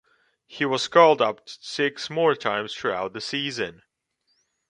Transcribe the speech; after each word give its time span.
He 0.47 0.65
was 0.65 0.87
called 0.87 1.21
up 1.21 1.47
six 1.47 2.09
more 2.09 2.33
times 2.33 2.73
throughout 2.73 3.13
the 3.13 3.21
season. 3.21 3.83